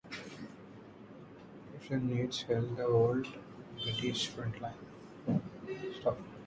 [1.73, 3.27] The division now held the old
[3.75, 5.43] British front line.